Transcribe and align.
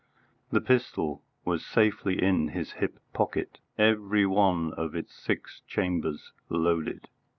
The 0.49 0.61
pistol 0.61 1.21
was 1.45 1.63
safely 1.63 2.19
in 2.19 2.47
his 2.47 2.71
hip 2.71 2.99
pocket, 3.13 3.59
every 3.77 4.25
one 4.25 4.73
of 4.73 4.95
its 4.95 5.13
six 5.13 5.61
chambers 5.67 6.31
loaded. 6.49 7.07